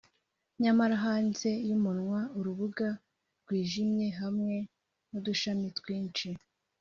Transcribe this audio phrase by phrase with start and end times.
[0.61, 2.87] nyamara hanze yumunwa, urubuga
[3.41, 4.55] rwijimye hamwe
[5.09, 6.29] nudushami twinshi